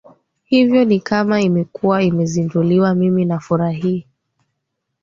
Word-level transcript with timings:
hivyo 0.43 0.85
ni 0.85 0.99
kama 0.99 1.41
imekuwa 1.41 2.03
imezinduliwa 2.03 2.95
mimi 2.95 3.25
nafurahi 3.25 4.07